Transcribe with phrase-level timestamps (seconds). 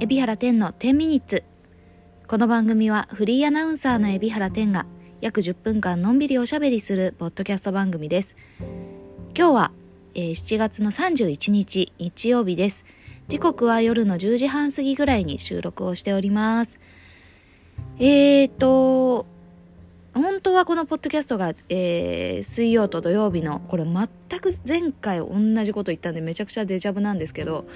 [0.00, 1.42] 海老原天の10ミニッツ。
[2.28, 4.86] この番組はフリーアナウンサーの海老原天が
[5.20, 8.36] 約10分間のんびりおしゃべりするポッドキャスト番組です。
[9.36, 9.72] 今日は、
[10.14, 12.84] えー7月の31日日曜日です。
[13.26, 16.78] 時刻は夜の10時半過ぎぐらいに収録をしております。
[17.98, 19.26] えーと
[20.18, 27.66] 本当はこのポッドキャストが、えー水曜と土曜日のこれ全く前回同じこと言ったんでめちゃくちゃデジャブなんですけど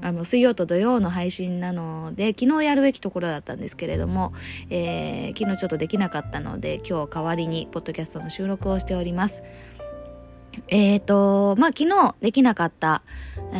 [0.00, 4.32] あの水曜と土曜の配信なので昨日やるべきところだったんですけれども、
[4.70, 9.42] えー昨日ちょっとできなかったので今日代わりにポッドキャストの収録をしております。
[10.68, 13.02] えーと、まあ、昨日できなかった、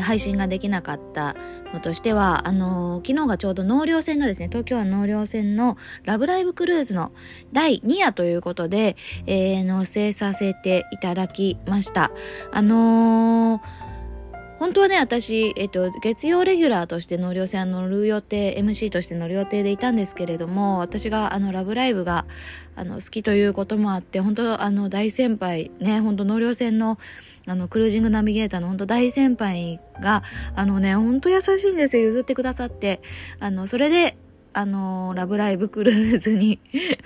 [0.03, 1.35] 配信ができなかった
[1.73, 7.13] のとしては、あのー昨日がちょうど納涼船のですね、東京は納涼船のラブライブクルーズの
[7.53, 12.11] 第2夜ということで、えー乗せさせていただきました。
[12.53, 13.88] あのー
[14.59, 22.27] 本当はね、私、えっと、月曜レギュラーとして納涼船乗る予定、MC として乗る予定でいたんですけれども、私が、あの、ラブライブが、
[22.75, 26.99] あの、好きということもあって、本当あの、大先輩、ね、本当納涼船の、
[27.47, 30.25] あの、クルージングナビゲーターの本当大先輩が、
[30.57, 33.01] あのね、本当優しいんですよ、譲ってくださって。
[33.39, 34.17] あの、それで、
[34.59, 36.59] あのラブライブクルーズに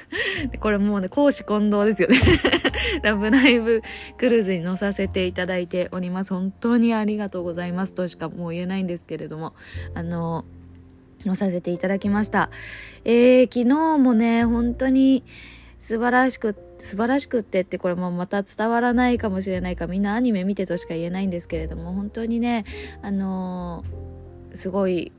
[0.60, 2.18] これもうね、公私混同ですよね。
[3.04, 3.82] ラブライブ
[4.16, 6.32] クルーズに乗させていただいております。
[6.32, 9.52] 本当にありがとうございますとしかもう言えないんですけれども、
[9.92, 10.46] あの
[11.26, 12.48] 乗させていただきました。
[13.04, 15.22] えー、昨日もね、本当に
[15.78, 22.64] 素晴らしく、素晴らしくってってこれもまた伝わらないかもしれないか、みんなアニメ見てとしか言えないんですけれども、本当にね、
[23.02, 23.84] あの
[24.54, 25.12] すごい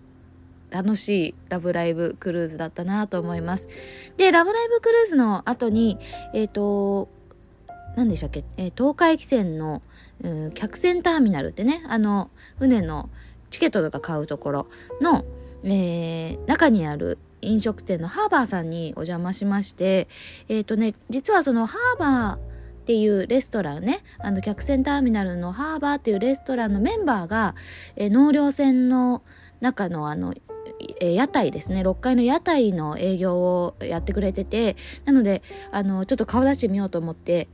[0.74, 3.68] 楽しいラブライブクルーズだったなと思います。
[4.18, 6.00] で、ラブライブクルーズの後に、
[6.34, 7.10] えっ、と、
[7.96, 9.84] 何でしたっけ、えー東海汽船の、
[10.24, 13.10] うん客船ターミナルってね、あの、船の
[13.52, 14.68] チケットとか買うところ
[15.00, 15.24] の、
[15.64, 20.08] えー中にある飲食店のハーバーさんにお邪魔しまして、
[20.50, 22.40] えっ、とね、実はそのハーバーっ
[22.86, 27.54] ていうレストランね、あの客船ターミナルのハーバーっていうレストランのメンバーが、
[27.96, 29.22] えー納涼船の
[29.62, 30.34] 中のあの、
[31.00, 31.82] え屋台ですね。
[31.82, 34.76] 6階の屋台の営業をやってくれてて
[35.06, 35.42] なので
[35.72, 37.48] あのちょっと顔出してみようと思って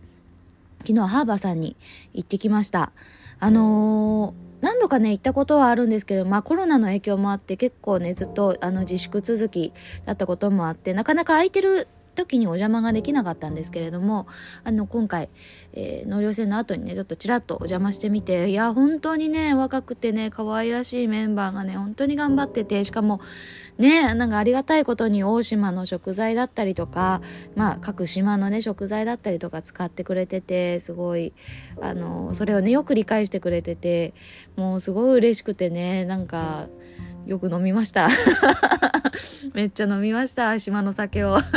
[0.79, 1.75] 昨日ハーバーさんに
[2.13, 2.91] 行ってきました。
[3.39, 9.73] あのー何度かね行ったことはあるんですけど、まあコロナの影響もあって結構ねずっとあの自粛続き
[10.05, 11.87] だったこともあってなかなか空いてる
[12.19, 14.27] 時にお邪魔ができなかったんですけれども
[14.63, 15.29] あの今回、
[15.73, 23.21] えー納涼船の後にねちょっとちらっとお邪魔してみていや本当にね若くてね可愛らしいメンバーがね本当に頑張っててしかも
[23.77, 27.21] ねなんかありがたいことに大島の食材だったりとか
[27.55, 31.33] まあ各島のね食材だったりとか使ってくれててすごい
[31.81, 34.13] あのそれをねよく理解してくれてて
[34.55, 36.67] もうすごい嬉しくてねなんか
[37.25, 38.09] よく飲みました。
[39.53, 41.37] めっちゃ飲みました島の酒を。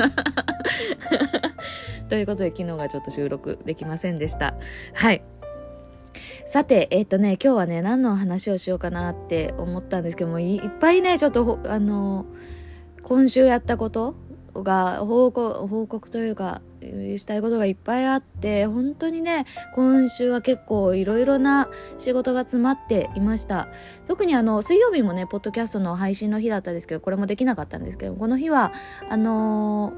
[2.08, 4.54] ということで昨日がちょっと収録できませんでした。
[4.94, 5.22] はい。
[6.44, 12.26] さて、えっ、とね、今日はね、何の話をしようかなって思ったんですけども、いっぱいね、ちょっと、あの、
[13.02, 14.14] 今週やったこと
[14.54, 21.68] が、報告、報告というか、したいことがいっぱいあって、本当にね、今週は結構いろいろな
[21.98, 23.68] 仕事が詰まっていました。
[24.06, 28.72] 特にあの、水曜日もね、ポッドキャストの配信の日だったんですけど、これもできなかったんですけど、この日は、
[29.08, 29.92] あの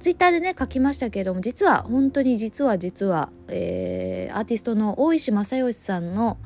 [0.00, 6.38] ツイッターでね書きましたけれども実は本当に実は実は、えーアーティストの大石正義さんの、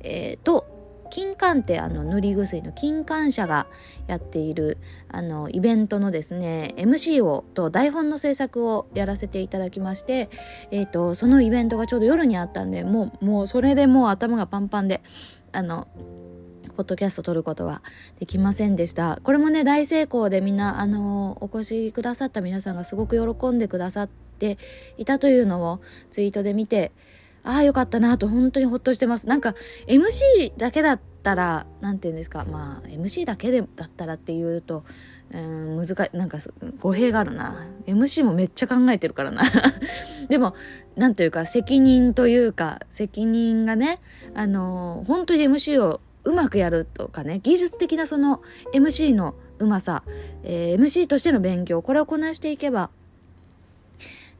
[0.00, 0.79] えーと
[1.10, 3.66] 金柑ってあの塗り薬の金柑社が
[4.06, 4.78] やっている
[5.08, 10.30] あのイベントのですね MC をと台本の制作をやらせていただきまして、
[10.70, 15.02] えー、とそのイベントがちょうど夜にあったんでもうもうそれでもう頭がパンパンで
[15.52, 15.88] あの
[16.80, 17.82] ポッドキャスト撮ることは
[18.20, 19.20] できませんでした。
[19.22, 24.56] これもね、大成功でみんな、あのお越しくださった皆さんがすごく喜んでくださって
[24.96, 26.92] いたというのをツイートで見て、
[27.42, 29.26] ああ、よかったなと本当にほっとしてます。
[29.28, 29.54] なんか、
[29.86, 34.84] MC だけだったら、なんて言うんですか、まあ、MC だけでだったらっていうと、
[35.32, 36.38] うん、難しい、なんか、
[36.80, 37.66] 語弊があるな。
[37.86, 39.42] MC もめっちゃ考えてるからな。
[40.28, 40.54] でも、
[40.96, 44.00] なんというか、責任というか、責任がね、
[44.34, 48.42] あの本当に MC をうまくやるとかね技術的なその
[48.74, 50.02] MC のうまさ、
[50.42, 52.90] えー MC としての勉強これをこなしていけば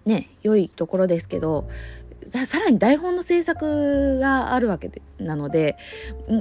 [0.05, 1.69] ね良いところですけど
[2.31, 5.77] さらに台本の制作があるわけでなので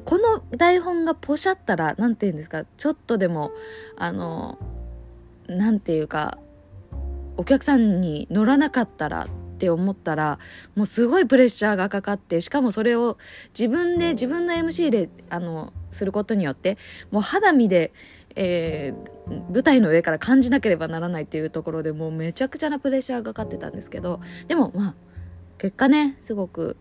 [0.05, 3.51] この台本がポシャったらなんて言うんですかちょっとでも
[3.97, 4.57] あの
[5.47, 6.37] なんていうか
[7.37, 9.27] お客さんに乗らなかったらっ
[9.59, 10.39] て思ったら
[10.75, 13.17] もうすごいプレッシャーがかかってしかもそれを
[13.57, 16.77] 自分で自分の MC であのすることによって
[17.11, 17.91] もう肌身で
[18.35, 24.95] えー、舞台の上から感じなければならないっていうところでもうめちゃくちゃなプレッシャーがかかってたんですけどでもまあ
[25.59, 26.75] 結果ねすごく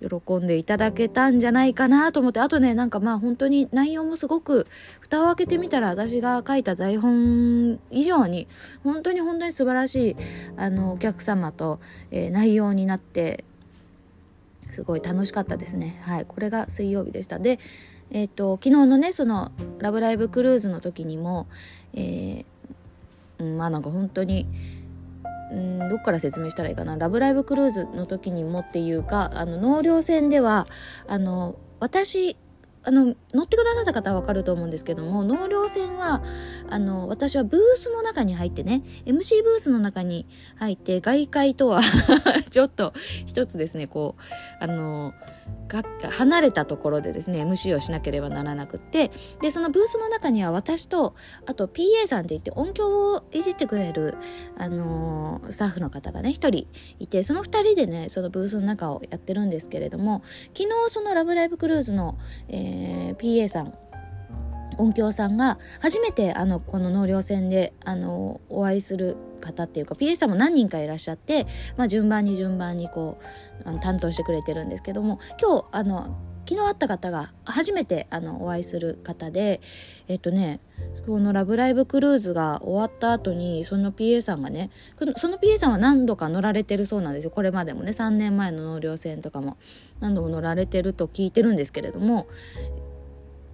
[0.00, 4.68] 喜んでいただけたんじゃないかなと思ってあとねなんかまあ本当に内容もすごく
[5.00, 8.46] 蓋を開けてみたら私が書いた台本以上に
[8.84, 10.16] 本当に本当に素晴らしい
[10.56, 11.80] あのお客様と、
[12.12, 13.44] えー、内容になって
[14.70, 16.00] すごい楽しかったですね。
[16.04, 17.40] はいこれが水曜日でした。
[17.40, 17.58] で
[18.10, 19.50] えっ、ー、と昨日のねその
[19.80, 21.48] 「ラブライブクルーズ」の時にも
[21.94, 24.46] えー、まあなんか本当に
[25.54, 30.66] んどっから説明したらいいかな「ラブライブクルーズ」の時にもっていうかあの納涼船では
[31.06, 32.36] あの私
[32.88, 36.22] あの乗ってくださった方は分かると思うんですけども納涼船は
[36.70, 40.26] あの私はブースの中に入ってね MC ブースの中に
[40.56, 41.82] 入って外界とは
[42.50, 42.94] ちょっと
[43.26, 45.12] 一つですねこうあの
[45.68, 49.10] が離れたところでですね MC をしなければならなくって
[49.42, 51.14] でそのブースの中には私と
[51.46, 54.16] あと PA さんって言って音響をいじってくれる、
[54.56, 56.66] あのー、スタッフの方がね一人
[56.98, 60.22] いてその二人でねそのブースの中をやってるんですけれども
[60.56, 62.18] 昨日その「ラブライブクルーズの」
[62.48, 63.74] え、ー PA さん
[64.78, 71.46] 音響さんが初めてあのこの納涼船であのお会いする方っていうか PA さんも何人かいらっしゃって、
[71.76, 73.18] まあ、順番に順番にこ
[73.64, 76.16] うあの担当してくれてるんですけども今日あの
[76.48, 79.60] 昨日会った方が初めてあのお会いする方で
[80.06, 80.60] えっとね
[81.06, 84.70] この「ラブライブクルーズ」が終わった後にその PA さんがね
[85.18, 87.30] その PA さんは何度か乗られてるそうなんですよ。
[87.30, 89.58] これまでもね3年前の納涼船とかも
[90.00, 92.28] 何度も乗られてると聞いてるんですけれども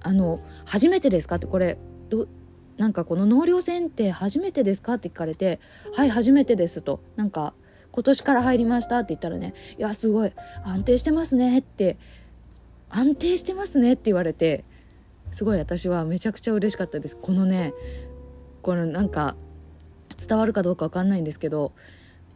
[0.01, 1.79] あの初めてですかってこれ
[2.11, 2.29] ど
[2.77, 5.59] なんかこの納涼船って初めてですかって聞かれて
[5.97, 7.01] はい初めてですと。
[7.17, 7.55] なんか
[7.91, 10.33] 今年から入りましたって言ったらねいやすごい
[10.65, 11.97] 安定してますねって
[12.95, 14.65] 安定してますねって言われて
[15.33, 17.17] すごい私はめちゃくちゃ嬉しかったです。
[17.17, 17.75] このね
[18.63, 19.35] このなんか
[20.17, 21.73] 伝わるかどうか分かんないんですけど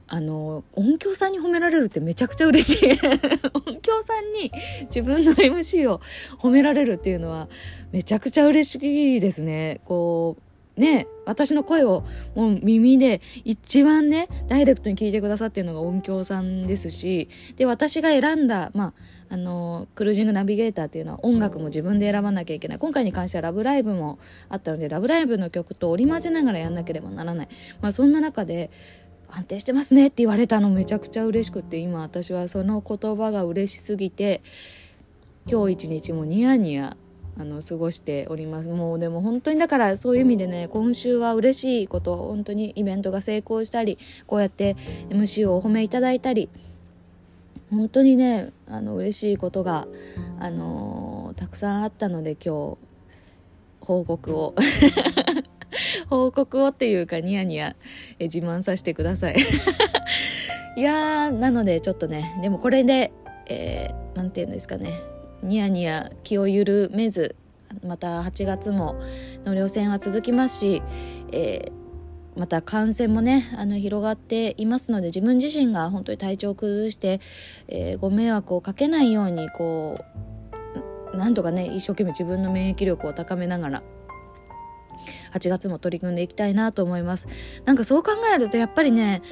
[0.08, 2.90] あの音響さんに褒められるってめちゃくちゃ嬉しい。
[3.54, 4.50] 音響さんに
[4.86, 6.00] 自分の MC を
[6.40, 7.48] 褒められるっていうのは
[7.92, 9.80] めちゃくちゃ嬉しいですね。
[9.84, 10.47] こう
[10.78, 12.04] ね私の声を
[12.34, 18.94] もう耳で一番ねダイレクトに聞いてくださってるのが音響さんですしで私が選んだまあ
[19.30, 27.48] あのクルージングナビゲーターっていうのは音楽も自分で選ばなきゃいけない今回に関しては「ラブライブ!」もあったので「ラブライブ!」の曲と織り交ぜながらやんなければならない、
[27.82, 28.70] まあ、そんな中で
[29.30, 34.40] 安定してますねって言われたのめちゃくちゃ嬉しくって今私はその言葉が嬉しすぎて
[35.46, 36.96] 今日一日もニヤニヤ
[37.38, 38.68] あの過ごしております。
[38.68, 44.76] もうでも本当にだからそういう意味でね今週は嬉しいこと本当にイベントが成功したりこうやって
[45.10, 46.48] MC をお褒めいただいたり
[47.70, 49.86] 本当にねあの嬉しいことが、
[50.40, 52.78] あのー、たくさんあったので今日
[53.80, 54.54] 報告を。
[56.08, 57.76] 報告をっていうかニヤニヤ
[58.18, 59.36] え自慢させてください。
[60.76, 63.12] いやーなのでちょっとねでもこれで
[63.48, 64.92] えー、なんて言うんですかね
[65.42, 67.36] ニヤニヤ気を緩めず
[67.84, 69.00] また8月も
[69.44, 70.82] 納涼船は続きますし、
[71.32, 77.20] えー、また感染もねあの広がっていますので自分自身が本当に体調を崩して、
[77.68, 80.04] えー、ご迷惑をかけないようにこ
[81.12, 83.82] うなんとかね一生懸命自分の免疫力を高めながら
[85.32, 87.28] 8月も取り組んでいきたいなと思います。
[87.64, 89.22] なんかそう考えるとやっぱりね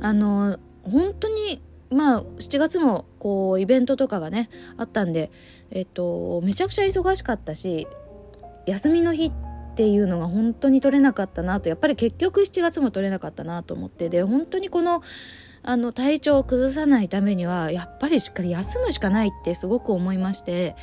[0.00, 5.30] あの本当にまあ7月もこうイベントとかがねあったんで
[5.70, 7.86] えっとめちゃくちゃ忙しかったし
[8.66, 9.32] 休みの日っ
[9.74, 15.02] ていうのが本当に取れなかったなとやっぱり結局7月も取れなかったなと思ってで本当にこの
[15.62, 20.74] あの体調を崩さないためにはやっぱりしっかり休むしかないってすごく思いまして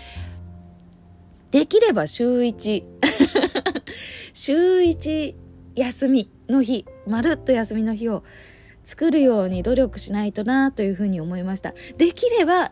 [1.52, 2.84] できれば週1
[4.34, 5.36] 週1
[5.76, 8.24] 休みの日、まるっと休みの日を
[8.88, 11.74] 作るように努力しないとなというふうに思いました。
[11.98, 12.72] できれば、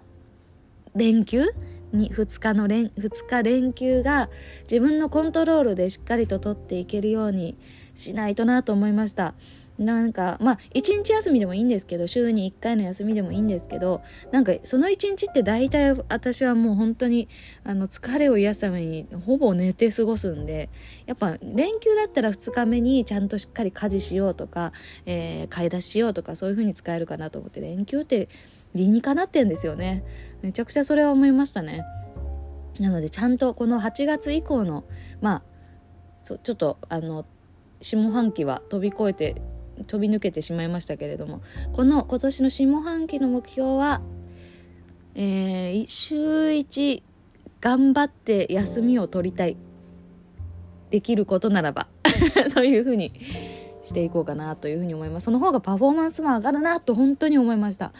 [0.96, 1.44] 連休？
[1.92, 4.30] に2日の連、2日連休が
[4.70, 7.58] 自分のコントロールでしっかりと取っていけるように
[7.94, 9.34] しないとなと思いました。
[9.78, 14.02] なんかまあ一日休みでもいいんですけど週に1回の休みでもいいんですけど
[14.32, 17.28] なんかその一日って大体私はもう本当に
[17.64, 20.70] あの疲れを癒すためにほぼ寝て過ごすんで
[21.06, 24.72] やっぱ連休だったら2日目にちゃんとしっかり家事しようとか、
[25.06, 28.28] えー、買い出ししようとかそういう風に使えるかなと思って連休って
[28.74, 30.04] 理にかなってんですよね。
[30.42, 31.86] めちゃくちゃそれは思いましたね。
[32.80, 34.84] なのでちゃんとこの8月以降の
[35.22, 35.44] ま
[36.30, 37.26] あちょっとあの
[37.82, 39.42] 下半期は飛び越えて
[39.88, 41.42] 飛び抜けてしまいましたけれども
[41.74, 44.02] この今年の下半期の目標は、
[45.16, 47.04] えー、週1
[47.62, 49.58] 頑張って休みを取りたい。
[50.92, 51.88] できることならば
[52.54, 53.12] というふうに
[53.84, 55.26] していこうかなというふうに思います。
[55.26, 57.88] その方がパフォーマンスも上がるなと本当に思いました。
[57.88, 57.92] っ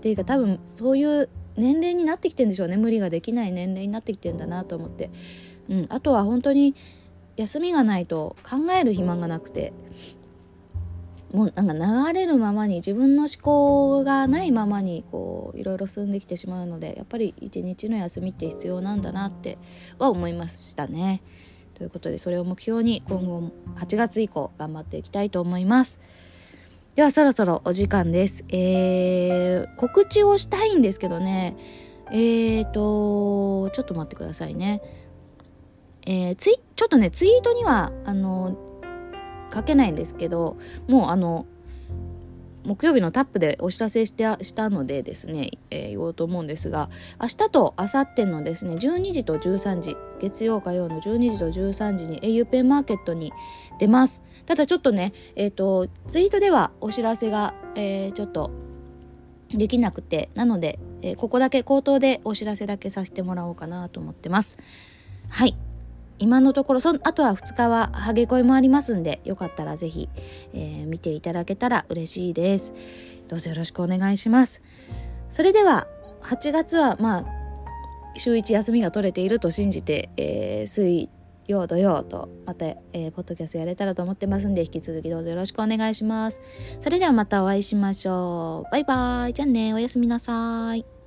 [0.00, 2.76] ていうか多分そういう年齢になってきてんでしょうね。
[2.76, 5.10] 無理ができない年齢になってきてんだなと思って、
[5.68, 6.74] うん、あとは本当に
[7.36, 9.72] 休みがないと考える暇がなくて。
[11.32, 11.72] もうなんか
[12.12, 19.58] 流れるままに自分の思考がないままにこういろいろ進んできてしまうのでやっぱり一日の休みって必要なんだなって
[19.98, 21.22] は思いましたね。
[21.74, 25.98] ということでそれを目標に今後8月以降頑張っていきたいと思います。
[26.96, 28.44] ではそろそろお時間です。
[28.48, 31.56] えー、告知をしたいんですけどね。
[32.12, 34.82] えーと、ちょっと待ってくださいね。
[36.04, 38.56] えー、ツイ、ちょっとね、ツイートには、あの、
[39.52, 40.56] 書けないんですけど、
[40.88, 41.46] もうあの、
[42.64, 46.90] 木曜日のタップでお知らせしてしたのでですね、えー、言おうと思うんですが
[47.20, 53.32] 明日と明後日のですね12時と13時月曜火曜の12時と13時に au ペンマーケットに
[53.78, 54.22] 出ます。
[54.46, 58.50] ただちょっとねえっ、ー、とツイートではお知らせが、えー、ちょっと
[59.50, 64.58] できなくてなので、えここだけ口頭でお知らせだけさせてもらおうかなと思ってます。
[65.28, 65.56] はい。
[66.20, 70.08] 今のところそあとは2日はハゲ恋もありますんでよかったらぜひ、
[70.52, 72.72] えー、見ていただけたら嬉しいです。
[73.28, 74.60] どうぞよろしくお願いします。
[75.30, 75.86] それでは
[76.22, 77.24] 8月はまあ
[78.16, 81.08] 週1休みが取れていると信じて、えー、水
[81.46, 86.40] 曜土曜とまた、えー、ポッドキャストやれたらと思ってますんで引き続きどうぞよろしくお願いします。
[86.80, 88.72] それではまたお会いしましょう。
[88.72, 89.32] バイバイ。
[89.32, 89.72] じゃあね。
[89.72, 90.99] おやすみなさい。